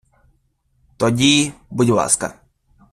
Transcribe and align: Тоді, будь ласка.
Тоді, 0.97 1.53
будь 1.69 1.89
ласка. 1.89 2.33